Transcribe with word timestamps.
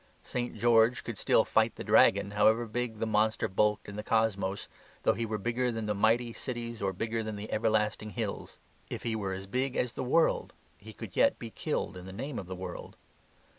St. 0.23 0.57
George 0.57 1.03
could 1.03 1.15
still 1.15 1.45
fight 1.45 1.75
the 1.75 1.83
dragon, 1.83 2.31
however 2.31 2.65
big 2.65 2.97
the 2.97 3.05
monster 3.05 3.47
bulked 3.47 3.87
in 3.87 3.97
the 3.97 4.01
cosmos, 4.01 4.67
though 5.03 5.13
he 5.13 5.27
were 5.27 5.37
bigger 5.37 5.71
than 5.71 5.85
the 5.85 5.93
mighty 5.93 6.33
cities 6.33 6.81
or 6.81 6.91
bigger 6.91 7.21
than 7.21 7.35
the 7.35 7.51
everlasting 7.53 8.09
hills. 8.09 8.57
If 8.89 9.03
he 9.03 9.15
were 9.15 9.33
as 9.33 9.45
big 9.45 9.75
as 9.75 9.93
the 9.93 10.01
world 10.03 10.53
he 10.79 10.91
could 10.91 11.15
yet 11.15 11.37
be 11.37 11.51
killed 11.51 11.97
in 11.97 12.07
the 12.07 12.13
name 12.13 12.39
of 12.39 12.47
the 12.47 12.55
world. 12.55 12.95